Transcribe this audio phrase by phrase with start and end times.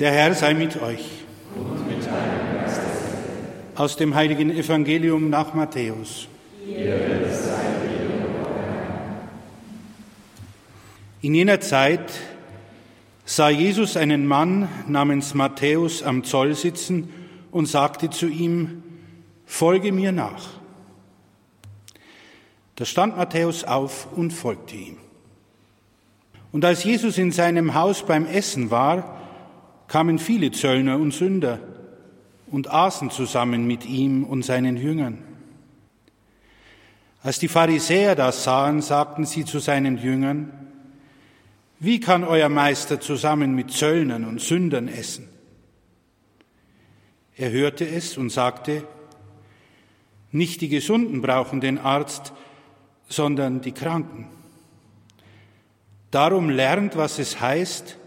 [0.00, 1.08] Der Herr sei mit euch.
[1.54, 2.80] Und mit deinem Geist.
[3.76, 6.26] Aus dem heiligen Evangelium nach Matthäus.
[11.20, 12.10] In jener Zeit
[13.24, 17.08] sah Jesus einen Mann namens Matthäus am Zoll sitzen
[17.52, 18.82] und sagte zu ihm,
[19.46, 20.48] Folge mir nach.
[22.74, 24.96] Da stand Matthäus auf und folgte ihm.
[26.50, 29.20] Und als Jesus in seinem Haus beim Essen war,
[29.88, 31.60] kamen viele Zöllner und Sünder
[32.50, 35.22] und aßen zusammen mit ihm und seinen Jüngern.
[37.22, 40.52] Als die Pharisäer das sahen, sagten sie zu seinen Jüngern,
[41.80, 45.28] wie kann euer Meister zusammen mit Zöllnern und Sündern essen?
[47.36, 48.86] Er hörte es und sagte,
[50.30, 52.32] nicht die Gesunden brauchen den Arzt,
[53.08, 54.28] sondern die Kranken.
[56.10, 57.98] Darum lernt, was es heißt,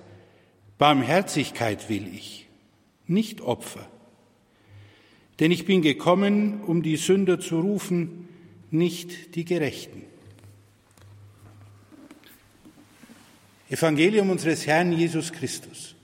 [0.78, 2.48] Barmherzigkeit will ich,
[3.08, 3.88] nicht Opfer.
[5.40, 8.28] Denn ich bin gekommen, um die Sünder zu rufen,
[8.70, 10.04] nicht die Gerechten.
[13.70, 15.96] Evangelium unseres Herrn Jesus Christus.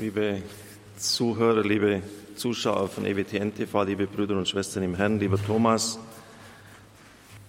[0.00, 0.42] Liebe
[0.96, 2.02] Zuhörer, liebe
[2.34, 5.98] Zuschauer von EWTN TV, liebe Brüder und Schwestern im Herrn, lieber Thomas,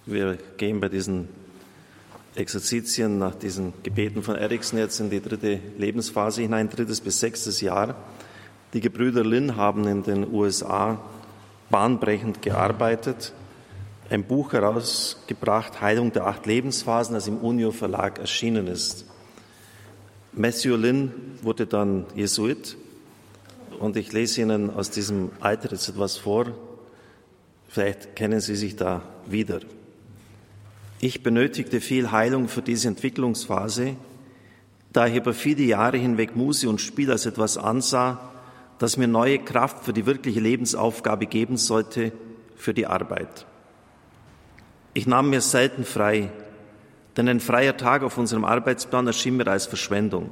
[0.06, 1.30] wir gehen bei diesen
[2.36, 7.62] Exerzitien nach diesen Gebeten von Eriksen jetzt in die dritte Lebensphase hinein, drittes bis sechstes
[7.62, 7.96] Jahr.
[8.74, 11.02] Die Gebrüder Lin haben in den USA
[11.70, 13.34] bahnbrechend gearbeitet,
[14.10, 19.06] ein Buch herausgebracht, Heilung der acht Lebensphasen, das im Unio Verlag erschienen ist.
[20.34, 22.78] Matthew Lin wurde dann Jesuit
[23.80, 26.48] und ich lese Ihnen aus diesem Alter jetzt etwas vor.
[27.68, 29.60] Vielleicht kennen Sie sich da wieder.
[31.04, 33.96] Ich benötigte viel Heilung für diese Entwicklungsphase,
[34.94, 38.30] da ich über viele Jahre hinweg Muse und Spiel als etwas ansah,
[38.78, 42.12] das mir neue Kraft für die wirkliche Lebensaufgabe geben sollte,
[42.56, 43.48] für die Arbeit.
[44.94, 46.30] Ich nahm mir selten frei,
[47.18, 50.30] denn ein freier Tag auf unserem Arbeitsplan erschien mir als Verschwendung.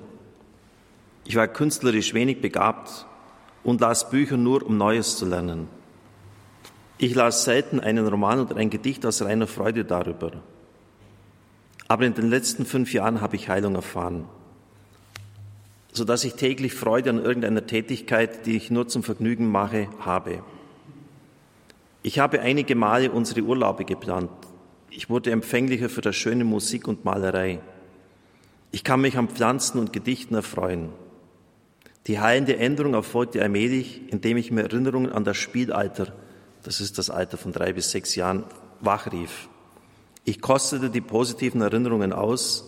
[1.26, 3.08] Ich war künstlerisch wenig begabt
[3.64, 5.68] und las Bücher nur, um Neues zu lernen.
[7.00, 10.32] Ich las selten einen Roman oder ein Gedicht aus reiner Freude darüber.
[11.90, 14.26] Aber in den letzten fünf Jahren habe ich Heilung erfahren,
[15.92, 20.44] sodass ich täglich Freude an irgendeiner Tätigkeit, die ich nur zum Vergnügen mache, habe.
[22.04, 24.30] Ich habe einige Male unsere Urlaube geplant.
[24.92, 27.60] Ich wurde empfänglicher für das schöne Musik und Malerei.
[28.72, 30.90] Ich kann mich an Pflanzen und Gedichten erfreuen.
[32.06, 36.14] Die heilende Änderung erfolgte allmählich, indem ich mir Erinnerungen an das Spielalter,
[36.62, 38.44] das ist das Alter von drei bis sechs Jahren,
[38.80, 39.50] wachrief.
[40.30, 42.64] Ich kostete die positiven Erinnerungen aus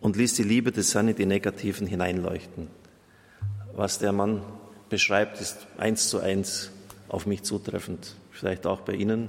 [0.00, 2.68] und ließ die Liebe des Herrn in die negativen hineinleuchten.
[3.76, 4.40] Was der Mann
[4.88, 6.70] beschreibt, ist eins zu eins
[7.10, 8.16] auf mich zutreffend.
[8.30, 9.28] Vielleicht auch bei Ihnen.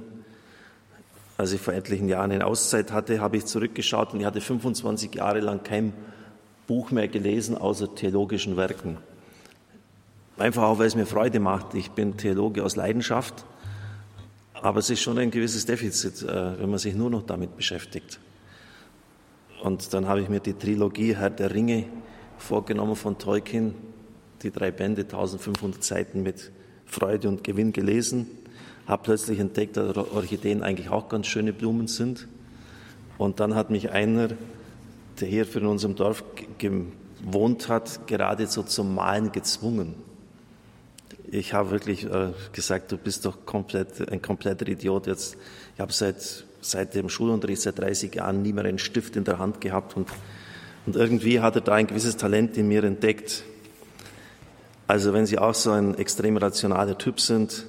[1.38, 5.16] Als ich vor etlichen Jahren eine Auszeit hatte, habe ich zurückgeschaut und ich hatte 25
[5.16, 5.92] Jahre lang kein
[6.66, 9.00] Buch mehr gelesen, außer theologischen Werken.
[10.38, 11.74] Einfach auch, weil es mir Freude macht.
[11.74, 13.44] Ich bin Theologe aus Leidenschaft
[14.62, 18.20] aber es ist schon ein gewisses Defizit, äh, wenn man sich nur noch damit beschäftigt.
[19.62, 21.86] Und dann habe ich mir die Trilogie Herr der Ringe
[22.38, 23.76] vorgenommen von Tolkien,
[24.42, 26.52] die drei Bände, 1500 Seiten mit
[26.86, 28.28] Freude und Gewinn gelesen,
[28.88, 32.28] habe plötzlich entdeckt, dass Orchideen eigentlich auch ganz schöne Blumen sind.
[33.18, 34.30] Und dann hat mich einer,
[35.20, 36.24] der hier für in unserem Dorf
[36.58, 40.09] gewohnt hat, geradezu zum Malen gezwungen
[41.32, 45.38] ich habe wirklich äh, gesagt, du bist doch komplett, ein kompletter Idiot jetzt.
[45.76, 49.40] Ich habe seit, seit dem Schulunterricht, seit 30 Jahren nie mehr einen Stift in der
[49.40, 50.08] Hand gehabt und,
[50.86, 53.44] und irgendwie hat er da ein gewisses Talent in mir entdeckt.
[54.88, 57.66] Also wenn Sie auch so ein extrem rationaler Typ sind,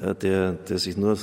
[0.00, 1.18] äh, der, der sich nur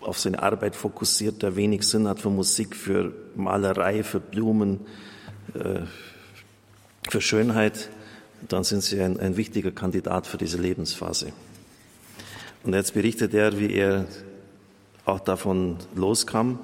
[0.00, 4.80] auf seine Arbeit fokussiert, der wenig Sinn hat für Musik, für Malerei, für Blumen,
[5.54, 5.82] äh,
[7.08, 7.90] für Schönheit,
[8.48, 11.32] dann sind Sie ein, ein wichtiger Kandidat für diese Lebensphase.
[12.64, 14.06] Und jetzt berichtet er, wie er
[15.04, 16.58] auch davon loskam.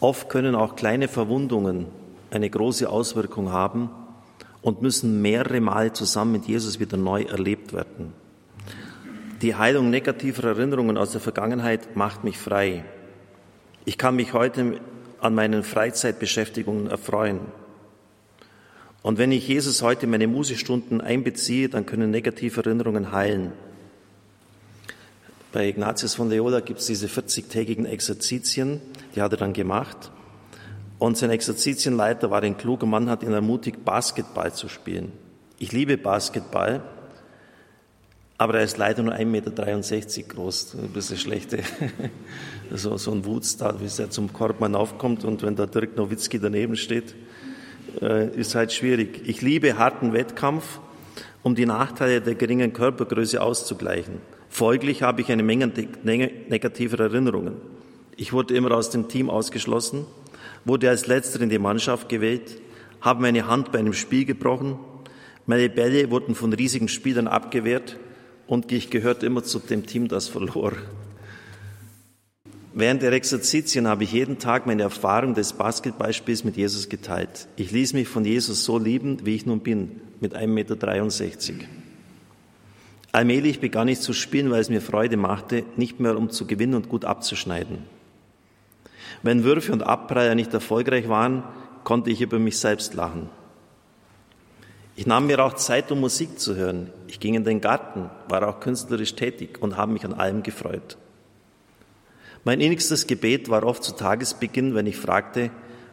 [0.00, 1.86] Oft können auch kleine Verwundungen
[2.30, 3.90] eine große Auswirkung haben
[4.62, 8.12] und müssen mehrere Mal zusammen mit Jesus wieder neu erlebt werden.
[9.40, 12.84] Die Heilung negativer Erinnerungen aus der Vergangenheit macht mich frei.
[13.84, 14.80] Ich kann mich heute
[15.20, 17.40] an meinen Freizeitbeschäftigungen erfreuen.
[19.08, 23.52] Und wenn ich Jesus heute in meine Musikstunden einbeziehe, dann können negative Erinnerungen heilen.
[25.50, 28.82] Bei Ignatius von Loyola gibt es diese 40-tägigen Exerzitien,
[29.16, 30.10] die hat er dann gemacht.
[30.98, 35.12] Und sein Exerzitienleiter war ein kluger Mann, hat ihn ermutigt, Basketball zu spielen.
[35.58, 36.82] Ich liebe Basketball,
[38.36, 40.74] aber er ist leider nur 1,63 Meter groß.
[40.82, 41.60] Ein bisschen schlechte,
[42.74, 46.76] so, so ein Wutstar, wie ja zum Korbmann aufkommt und wenn da Dirk Nowitzki daneben
[46.76, 47.14] steht,
[48.00, 49.22] äh, ist halt schwierig.
[49.24, 50.80] Ich liebe harten Wettkampf,
[51.42, 54.20] um die Nachteile der geringen Körpergröße auszugleichen.
[54.48, 55.70] Folglich habe ich eine Menge
[56.04, 57.56] negativer Erinnerungen.
[58.16, 60.06] Ich wurde immer aus dem Team ausgeschlossen,
[60.64, 62.60] wurde als Letzter in die Mannschaft gewählt,
[63.00, 64.78] habe meine Hand bei einem Spiel gebrochen,
[65.46, 67.96] meine Bälle wurden von riesigen Spielern abgewehrt
[68.46, 70.72] und ich gehörte immer zu dem Team, das verlor.
[72.78, 77.48] Während der Exerzitien habe ich jeden Tag meine Erfahrung des Basketballspiels mit Jesus geteilt.
[77.56, 81.66] Ich ließ mich von Jesus so lieben, wie ich nun bin, mit 1,63 Meter.
[83.10, 86.74] Allmählich begann ich zu spielen, weil es mir Freude machte, nicht mehr um zu gewinnen
[86.74, 87.78] und gut abzuschneiden.
[89.24, 91.42] Wenn Würfe und Abpraller nicht erfolgreich waren,
[91.82, 93.28] konnte ich über mich selbst lachen.
[94.94, 96.90] Ich nahm mir auch Zeit, um Musik zu hören.
[97.08, 100.96] Ich ging in den Garten, war auch künstlerisch tätig und habe mich an allem gefreut.
[102.44, 105.50] Mein innigstes Gebet war oft zu Tagesbeginn, wenn ich fragte,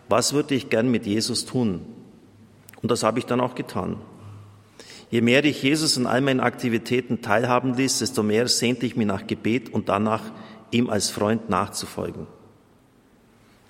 [0.09, 1.81] was würde ich gern mit Jesus tun?
[2.81, 3.97] Und das habe ich dann auch getan.
[5.09, 9.07] Je mehr ich Jesus in all meinen Aktivitäten teilhaben ließ, desto mehr sehnte ich mich
[9.07, 10.23] nach Gebet und danach,
[10.71, 12.27] ihm als Freund nachzufolgen.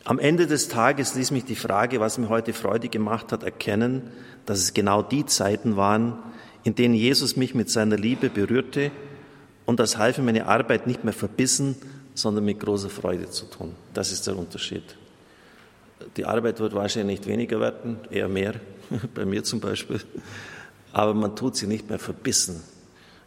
[0.05, 4.03] Am Ende des Tages ließ mich die Frage, was mir heute Freude gemacht hat, erkennen,
[4.45, 6.17] dass es genau die Zeiten waren,
[6.63, 8.91] in denen Jesus mich mit seiner Liebe berührte
[9.65, 11.75] und das half mir meine Arbeit nicht mehr verbissen,
[12.15, 13.75] sondern mit großer Freude zu tun.
[13.93, 14.83] Das ist der Unterschied.
[16.17, 18.55] Die Arbeit wird wahrscheinlich nicht weniger werden, eher mehr,
[19.13, 20.01] bei mir zum Beispiel
[20.95, 22.63] aber man tut sie nicht mehr verbissen.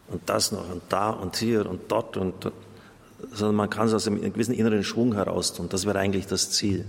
[0.09, 2.51] Und das noch und da und hier und dort und
[3.31, 5.69] sondern man kann es aus einem gewissen inneren Schwung heraus tun.
[5.69, 6.87] Das wäre eigentlich das Ziel.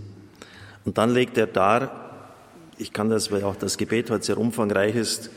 [0.85, 2.31] Und dann legt er dar,
[2.77, 5.31] ich kann das, weil auch das Gebet heute sehr umfangreich ist,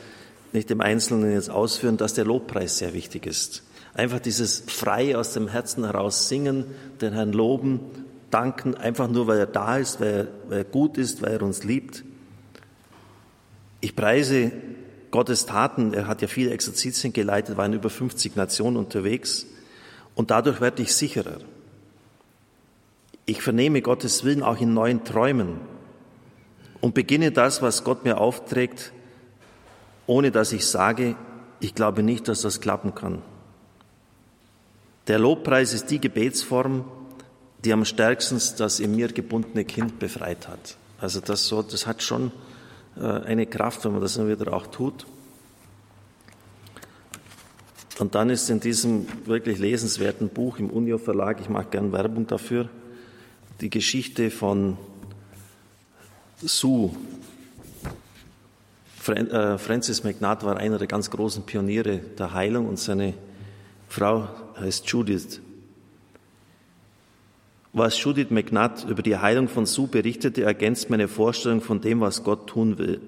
[0.53, 3.63] nicht im Einzelnen jetzt ausführen, dass der Lobpreis sehr wichtig ist.
[3.95, 6.65] Einfach dieses frei aus dem Herzen heraus singen,
[7.01, 7.79] den Herrn loben,
[8.31, 11.41] danken, einfach nur, weil er da ist, weil er, weil er gut ist, weil er
[11.43, 12.03] uns liebt.
[13.81, 14.51] Ich preise
[15.11, 19.45] Gottes Taten, er hat ja viele Exerzitien geleitet, war in über 50 Nationen unterwegs
[20.15, 21.37] und dadurch werde ich sicherer.
[23.25, 25.59] Ich vernehme Gottes Willen auch in neuen Träumen
[26.81, 28.91] und beginne das, was Gott mir aufträgt,
[30.07, 31.15] ohne dass ich sage,
[31.59, 33.21] ich glaube nicht, dass das klappen kann.
[35.07, 36.85] Der Lobpreis ist die Gebetsform,
[37.63, 40.77] die am stärksten das in mir gebundene Kind befreit hat.
[40.99, 42.31] Also das, so, das hat schon
[42.97, 45.05] äh, eine Kraft, wenn man das immer wieder auch tut.
[47.99, 52.25] Und dann ist in diesem wirklich lesenswerten Buch im Unio Verlag, ich mache gern Werbung
[52.25, 52.69] dafür,
[53.61, 54.77] die Geschichte von
[56.41, 56.91] Sue.
[59.07, 63.13] Äh, Francis McNutt war einer der ganz großen Pioniere der Heilung und seine
[63.93, 64.27] Frau
[64.59, 65.39] heißt Judith.
[67.73, 72.23] Was Judith McNutt über die Heilung von Sue berichtete, ergänzt meine Vorstellung von dem, was
[72.23, 73.01] Gott tun will.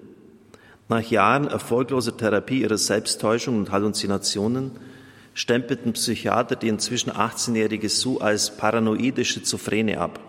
[0.88, 4.74] Nach Jahren erfolgloser Therapie ihrer Selbsttäuschung und Halluzinationen
[5.34, 10.20] stempelten Psychiater die inzwischen 18-jährige Sue als paranoide Schizophrene ab.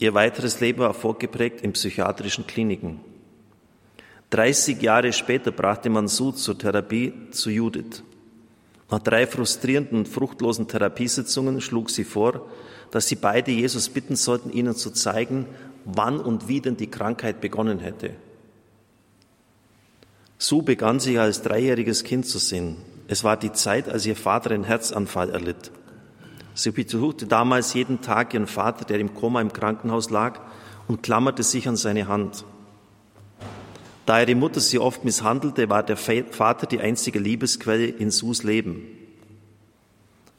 [0.00, 2.98] Ihr weiteres Leben war vorgeprägt in psychiatrischen Kliniken.
[4.30, 8.02] 30 Jahre später brachte man Sue zur Therapie zu Judith.
[8.90, 12.46] Nach drei frustrierenden und fruchtlosen Therapiesitzungen schlug sie vor,
[12.90, 15.46] dass sie beide Jesus bitten sollten, ihnen zu zeigen,
[15.84, 18.10] wann und wie denn die Krankheit begonnen hätte.
[20.38, 22.76] So begann sie als dreijähriges Kind zu sehen.
[23.08, 25.70] Es war die Zeit, als ihr Vater einen Herzanfall erlitt.
[26.54, 30.40] Sie besuchte damals jeden Tag ihren Vater, der im Koma im Krankenhaus lag,
[30.86, 32.44] und klammerte sich an seine Hand.
[34.06, 38.82] Da ihre Mutter sie oft misshandelte, war der Vater die einzige Liebesquelle in Sus Leben.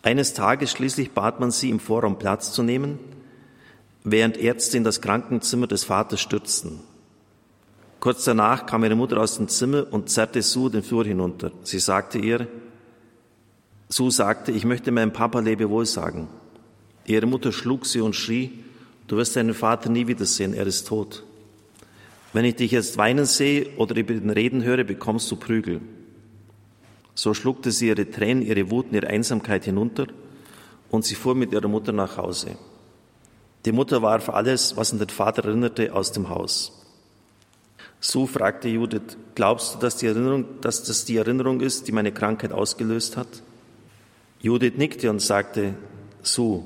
[0.04, 3.00] Eines Tages schließlich bat man sie, im Vorraum Platz zu nehmen,
[4.04, 6.80] während Ärzte in das Krankenzimmer des Vaters stürzten.
[8.00, 11.52] Kurz danach kam ihre Mutter aus dem Zimmer und zerrte Sue den Flur hinunter.
[11.64, 12.48] Sie sagte ihr,
[13.90, 16.28] Sue sagte, ich möchte meinem Papa Lebewohl sagen.
[17.06, 18.64] Ihre Mutter schlug sie und schrie,
[19.08, 21.24] du wirst deinen Vater nie wiedersehen, er ist tot.
[22.36, 25.80] Wenn ich dich jetzt weinen sehe oder über den Reden höre, bekommst du Prügel.
[27.14, 30.08] So schluckte sie ihre Tränen, ihre Wut und ihre Einsamkeit hinunter
[30.90, 32.58] und sie fuhr mit ihrer Mutter nach Hause.
[33.64, 36.74] Die Mutter warf alles, was an den Vater erinnerte, aus dem Haus.
[38.02, 42.12] So fragte Judith, glaubst du, dass, die Erinnerung, dass das die Erinnerung ist, die meine
[42.12, 43.30] Krankheit ausgelöst hat?
[44.42, 45.76] Judith nickte und sagte,
[46.22, 46.66] so,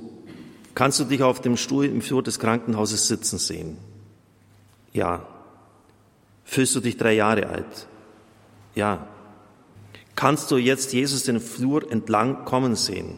[0.73, 3.77] Kannst du dich auf dem Stuhl im Flur des Krankenhauses sitzen sehen?
[4.93, 5.27] Ja.
[6.49, 7.87] Fühlst du dich drei Jahre alt?
[8.73, 9.07] Ja.
[10.15, 13.13] Kannst du jetzt Jesus den Flur entlang kommen sehen?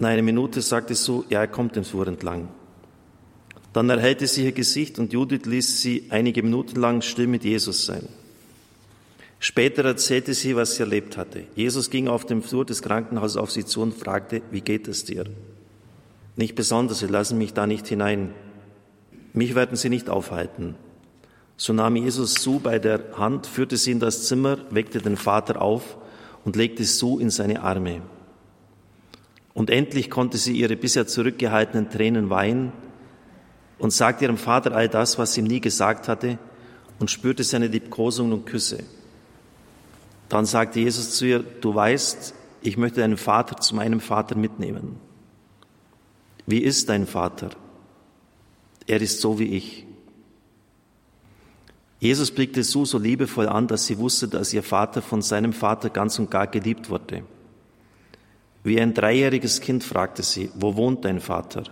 [0.00, 2.48] Nach einer Minute sagte so, ja, er kommt den Flur entlang.
[3.72, 7.86] Dann erhellte sie ihr Gesicht und Judith ließ sie einige Minuten lang still mit Jesus
[7.86, 8.08] sein.
[9.38, 11.44] Später erzählte sie, was sie erlebt hatte.
[11.54, 15.04] Jesus ging auf dem Flur des Krankenhauses auf sie zu und fragte, wie geht es
[15.04, 15.26] dir?
[16.34, 18.34] Nicht besonders, sie lassen mich da nicht hinein.
[19.32, 20.74] Mich werden sie nicht aufhalten.
[21.56, 25.62] So nahm Jesus Sue bei der Hand, führte sie in das Zimmer, weckte den Vater
[25.62, 25.96] auf
[26.44, 28.02] und legte Sue in seine Arme.
[29.52, 32.72] Und endlich konnte sie ihre bisher zurückgehaltenen Tränen weinen
[33.78, 36.38] und sagte ihrem Vater all das, was sie ihm nie gesagt hatte,
[36.98, 38.82] und spürte seine Liebkosungen und Küsse.
[40.28, 44.96] Dann sagte Jesus zu ihr, du weißt, ich möchte deinen Vater zu meinem Vater mitnehmen.
[46.46, 47.50] Wie ist dein Vater?
[48.86, 49.86] Er ist so wie ich.
[52.04, 55.88] Jesus blickte Sue so liebevoll an, dass sie wusste, dass ihr Vater von seinem Vater
[55.88, 57.22] ganz und gar geliebt wurde.
[58.62, 61.62] Wie ein dreijähriges Kind fragte sie, wo wohnt dein Vater?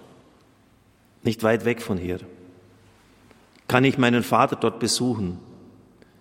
[1.22, 2.18] Nicht weit weg von hier.
[3.68, 5.38] Kann ich meinen Vater dort besuchen?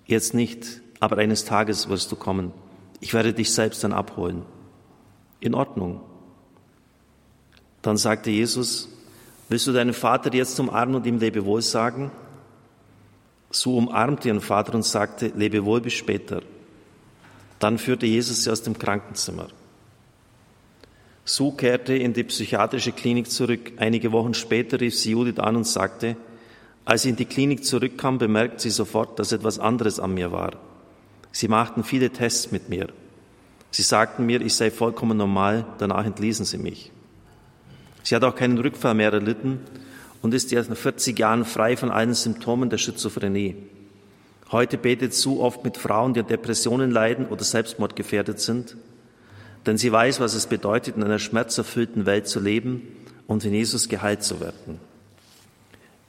[0.06, 2.52] Jetzt nicht, aber eines Tages wirst du kommen.
[3.00, 4.42] Ich werde dich selbst dann abholen.
[5.40, 6.02] In Ordnung.
[7.82, 8.90] Dann sagte Jesus,
[9.48, 12.12] willst du deinen Vater jetzt umarmen und ihm Lebewohl sagen?
[13.52, 16.42] So umarmte ihren Vater und sagte, Lebewohl bis später.
[17.60, 19.48] Dann führte Jesus sie aus dem Krankenzimmer.
[21.26, 23.74] Sue kehrte in die psychiatrische Klinik zurück.
[23.78, 26.16] Einige Wochen später rief sie Judith an und sagte,
[26.86, 30.54] als sie in die Klinik zurückkam, bemerkte sie sofort, dass etwas anderes an mir war.
[31.32, 32.88] Sie machten viele Tests mit mir.
[33.70, 36.92] Sie sagten mir, ich sei vollkommen normal, danach entließen sie mich.
[38.04, 39.60] Sie hat auch keinen Rückfall mehr erlitten
[40.22, 43.56] und ist erst nach 40 Jahren frei von allen Symptomen der Schizophrenie.
[44.52, 48.76] Heute betet Sue oft mit Frauen, die an Depressionen leiden oder selbstmordgefährdet sind
[49.66, 52.82] denn sie weiß, was es bedeutet, in einer schmerzerfüllten Welt zu leben
[53.28, 54.80] und in Jesus geheilt zu werden.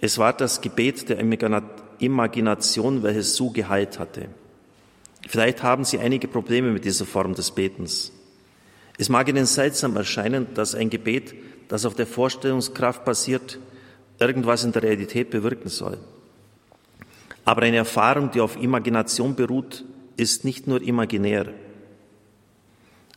[0.00, 1.18] Es war das Gebet der
[1.98, 4.28] Imagination, welches Sue geheilt hatte.
[5.28, 8.10] Vielleicht haben Sie einige Probleme mit dieser Form des Betens.
[8.98, 11.34] Es mag Ihnen seltsam erscheinen, dass ein Gebet,
[11.68, 13.58] das auf der Vorstellungskraft basiert,
[14.18, 15.98] irgendwas in der Realität bewirken soll.
[17.44, 19.84] Aber eine Erfahrung, die auf Imagination beruht,
[20.16, 21.46] ist nicht nur imaginär.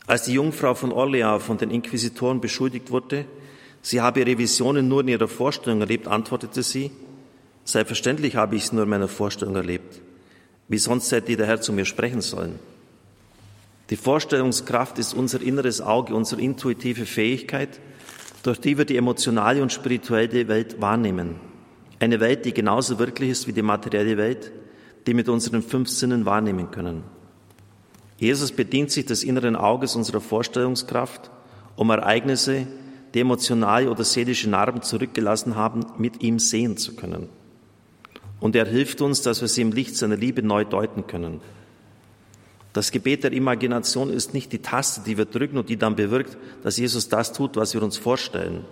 [0.06, 3.24] Als die Jungfrau von Orleans von den Inquisitoren beschuldigt wurde,
[3.82, 6.90] sie habe ihre Visionen nur in ihrer Vorstellung erlebt, antwortete sie,
[7.64, 10.00] selbstverständlich habe ich sie nur in meiner Vorstellung erlebt.
[10.68, 12.58] Wie sonst hätte der Herr zu mir sprechen sollen?
[13.90, 17.80] Die Vorstellungskraft ist unser inneres Auge, unsere intuitive Fähigkeit,
[18.46, 21.36] durch die wir die emotionale und spirituelle Welt wahrnehmen.
[21.98, 24.52] Eine Welt, die genauso wirklich ist wie die materielle Welt,
[25.06, 27.02] die mit unseren fünf Sinnen wahrnehmen können.
[28.18, 31.30] Jesus bedient sich des inneren Auges unserer Vorstellungskraft,
[31.74, 32.66] um Ereignisse,
[33.14, 37.28] die emotionale oder seelische Narben zurückgelassen haben, mit ihm sehen zu können.
[38.40, 41.40] Und er hilft uns, dass wir sie im Licht seiner Liebe neu deuten können.
[42.76, 46.36] Das Gebet der Imagination ist nicht die Taste, die wir drücken und die dann bewirkt,
[46.62, 48.66] dass Jesus das tut, was wir uns vorstellen.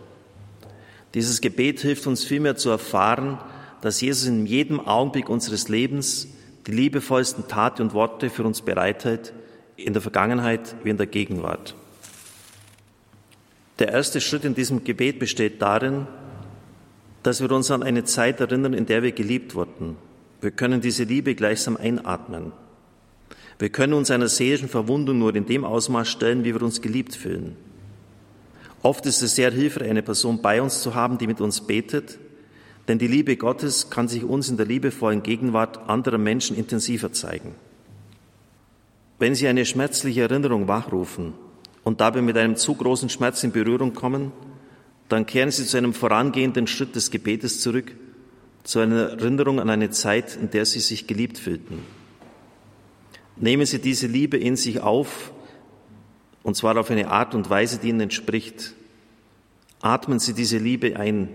[1.14, 3.38] Dieses Gebet hilft uns vielmehr zu erfahren,
[3.80, 6.28] dass Jesus in jedem Augenblick unseres Lebens
[6.66, 9.32] die liebevollsten Taten und Worte für uns bereithält,
[9.76, 11.74] in der Vergangenheit wie in der Gegenwart.
[13.78, 16.06] Der erste Schritt in diesem Gebet besteht darin,
[17.22, 19.96] dass wir uns an eine Zeit erinnern, in der wir geliebt wurden.
[20.42, 22.52] Wir können diese Liebe gleichsam einatmen.
[23.58, 27.14] Wir können uns einer seelischen Verwundung nur in dem Ausmaß stellen, wie wir uns geliebt
[27.14, 27.56] fühlen.
[28.82, 32.18] Oft ist es sehr hilfreich, eine Person bei uns zu haben, die mit uns betet,
[32.88, 37.54] denn die Liebe Gottes kann sich uns in der liebevollen Gegenwart anderer Menschen intensiver zeigen.
[39.18, 41.32] Wenn Sie eine schmerzliche Erinnerung wachrufen
[41.82, 44.32] und dabei mit einem zu großen Schmerz in Berührung kommen,
[45.08, 47.94] dann kehren Sie zu einem vorangehenden Schritt des Gebetes zurück,
[48.64, 51.78] zu einer Erinnerung an eine Zeit, in der Sie sich geliebt fühlten.
[53.36, 55.32] Nehmen Sie diese Liebe in sich auf,
[56.42, 58.74] und zwar auf eine Art und Weise, die Ihnen entspricht.
[59.80, 61.28] Atmen Sie diese Liebe ein,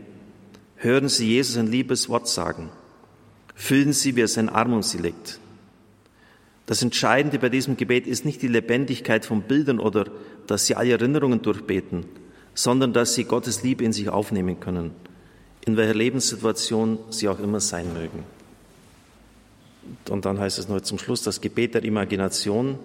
[0.81, 2.69] Hören Sie Jesus ein liebes Wort sagen.
[3.53, 5.37] Fühlen Sie, wie er seinen Arm um Sie legt.
[6.67, 10.05] Das Entscheidende bei diesem Gebet ist nicht die Lebendigkeit von Bildern oder
[10.47, 12.05] dass Sie alle Erinnerungen durchbeten,
[12.53, 14.91] sondern dass Sie Gottes Liebe in sich aufnehmen können,
[15.65, 18.23] in welcher Lebenssituation Sie auch immer sein mögen.
[20.09, 22.77] Und dann heißt es noch zum Schluss das Gebet der Imagination,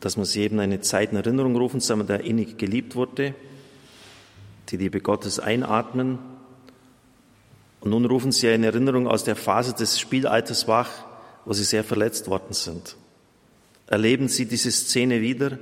[0.00, 3.34] dass man sie eben eine Zeit in Erinnerung rufen soll, der innig geliebt wurde
[4.70, 6.18] die Liebe Gottes einatmen.
[7.80, 10.90] Und nun rufen sie eine Erinnerung aus der Phase des Spielalters wach,
[11.44, 12.96] wo sie sehr verletzt worden sind.
[13.86, 15.58] Erleben sie diese Szene wieder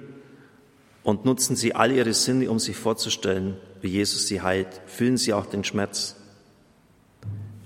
[1.02, 4.80] und nutzen sie all ihre Sinne, um sich vorzustellen, wie Jesus sie heilt.
[4.86, 6.16] Fühlen sie auch den Schmerz.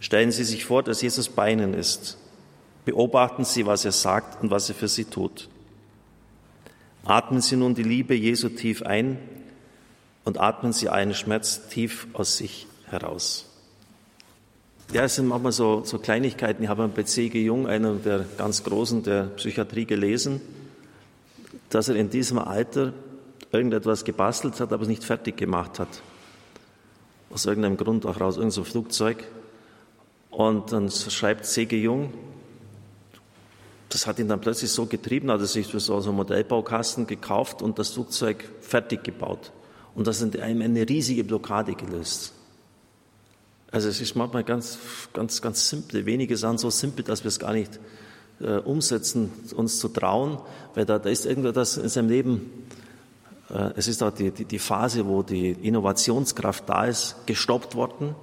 [0.01, 2.17] Stellen Sie sich vor, dass Jesus bei Ihnen ist.
[2.85, 5.49] Beobachten Sie, was er sagt und was er für Sie tut.
[7.05, 9.19] Atmen Sie nun die Liebe Jesu tief ein
[10.25, 13.47] und atmen Sie einen Schmerz tief aus sich heraus.
[14.93, 16.65] Ja, es sind manchmal so, so Kleinigkeiten.
[16.65, 17.45] Ich habe bei C.G.
[17.45, 20.41] Jung, einem der ganz Großen der Psychiatrie, gelesen,
[21.69, 22.93] dass er in diesem Alter
[23.53, 25.89] irgendetwas gebastelt hat, aber es nicht fertig gemacht hat.
[27.33, 29.25] Aus irgendeinem Grund auch raus, irgendein so Flugzeug.
[30.31, 31.81] Und dann schreibt C.G.
[31.81, 32.13] Jung,
[33.91, 37.61] das hat ihn dann plötzlich so getrieben, hat er sich für so einen Modellbaukasten gekauft
[37.61, 39.53] und das Flugzeug fertig gebaut.
[39.95, 42.33] Und das hat einem eine riesige Blockade gelöst.
[43.73, 44.79] Also es ist manchmal ganz,
[45.13, 47.79] ganz, ganz simple, wenige Sachen so simpel, dass wir es gar nicht
[48.41, 50.39] äh, umsetzen, uns zu trauen,
[50.75, 52.67] weil da, da ist irgendwas in seinem Leben,
[53.51, 58.15] äh, es ist auch die, die, die Phase, wo die Innovationskraft da ist, gestoppt worden.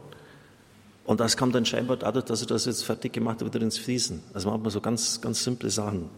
[1.08, 3.78] Und das kam dann scheinbar dadurch, dass er das jetzt fertig gemacht hat, wieder ins
[3.78, 4.22] Fließen.
[4.34, 6.10] Also manchmal so ganz, ganz simple Sachen.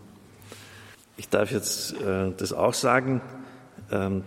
[1.16, 3.22] Ich darf jetzt äh, das auch sagen.
[3.92, 4.24] Ähm,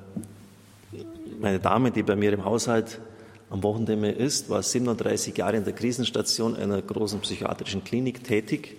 [1.41, 3.01] meine Dame, die bei mir im Haushalt
[3.51, 8.77] am Wochenende ist, war 37 Jahre in der Krisenstation einer großen psychiatrischen Klinik tätig.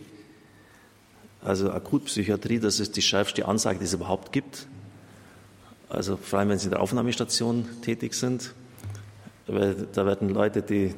[1.44, 4.68] Also Akutpsychiatrie, das ist die schärfste Ansage, die es überhaupt gibt.
[5.90, 8.54] Also vor allem, wenn Sie in der Aufnahmestation tätig sind,
[9.48, 10.96] weil da werden Leute, die,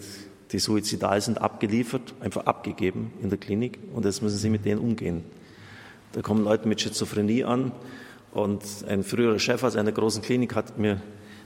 [0.55, 4.79] die suizidal sind, abgeliefert, einfach abgegeben in der Klinik und jetzt müssen Sie mit denen
[4.79, 5.25] umgehen.
[6.13, 7.73] Da kommen Leute mit Schizophrenie an
[8.31, 11.01] und ein früherer Chef aus einer großen Klinik hat mir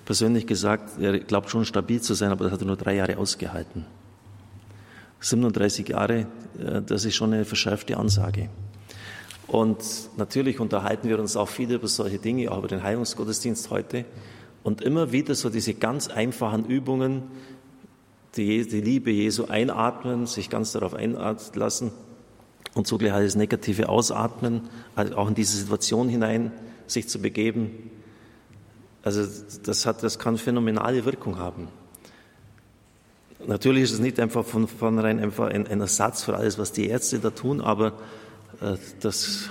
[0.05, 3.17] persönlich gesagt, er glaubt schon stabil zu sein, aber das hat er nur drei Jahre
[3.17, 3.83] ausgehalten.
[5.21, 6.27] 37 Jahre,
[6.59, 8.49] äh, das ist schon eine verschärfte Ansage.
[9.47, 9.79] Und
[10.17, 14.05] natürlich unterhalten wir uns auch viel über solche Dinge, auch über den Heilungsgottesdienst heute.
[14.61, 17.23] Und immer wieder so diese ganz einfachen Übungen,
[18.35, 21.91] die, die Liebe Jesu einatmen, sich ganz darauf einlassen
[22.73, 26.51] und zugleich das Negative ausatmen, also auch in diese Situation hinein
[26.87, 27.91] sich zu begeben,
[29.03, 29.25] also
[29.63, 31.69] das, hat, das kann phänomenale Wirkung haben.
[33.47, 36.87] Natürlich ist es nicht einfach von vornherein einfach ein, ein Ersatz für alles, was die
[36.87, 37.93] Ärzte da tun, aber
[38.61, 39.49] äh, das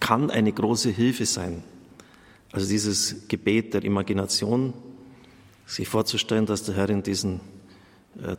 [0.00, 1.62] kann eine große Hilfe sein.
[2.50, 4.72] Also dieses Gebet der Imagination,
[5.66, 7.40] sich vorzustellen, dass der Herr in diesen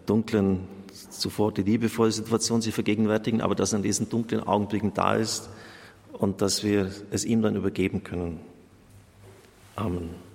[0.06, 0.68] dunklen,
[1.10, 5.50] zuvor die liebevolle Situation sich vergegenwärtigen, aber dass er in diesen dunklen Augenblicken da ist
[6.14, 8.40] und dass wir es ihm dann übergeben können.
[9.76, 10.29] Amen.